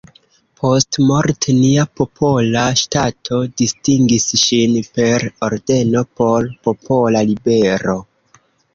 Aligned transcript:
Postmorte 0.59 1.53
nia 1.57 1.83
popola 2.01 2.65
ŝtato 2.81 3.43
distingis 3.63 4.27
ŝin 4.47 4.77
per 4.99 5.29
ordeno 5.51 6.07
„Por 6.19 6.53
popola 6.67 7.27
libero". 7.33 8.01